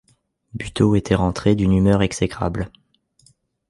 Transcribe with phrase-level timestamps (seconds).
[0.55, 2.71] Buteau était rentré d’une humeur exécrable.